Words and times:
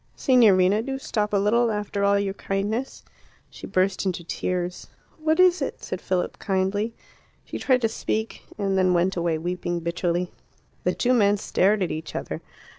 "Signorina, 0.15 0.81
do 0.81 0.97
stop 0.97 1.31
a 1.31 1.37
little 1.37 1.69
after 1.69 2.03
all 2.03 2.17
your 2.17 2.33
kindness." 2.33 3.03
She 3.51 3.67
burst 3.67 4.03
into 4.03 4.23
tears. 4.23 4.87
"What 5.19 5.39
is 5.39 5.61
it?" 5.61 5.83
said 5.83 6.01
Philip 6.01 6.39
kindly. 6.39 6.95
She 7.45 7.59
tried 7.59 7.81
to 7.83 7.87
speak, 7.87 8.41
and 8.57 8.79
then 8.79 8.95
went 8.95 9.15
away 9.15 9.37
weeping 9.37 9.79
bitterly. 9.81 10.31
The 10.85 10.95
two 10.95 11.13
men 11.13 11.37
stared 11.37 11.83
at 11.83 11.91
each 11.91 12.15
other. 12.15 12.41